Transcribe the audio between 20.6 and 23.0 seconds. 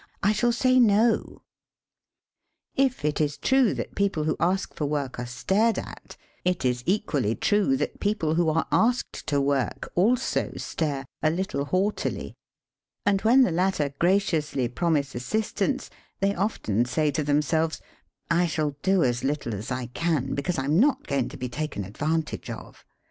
not going to be taken advantage of."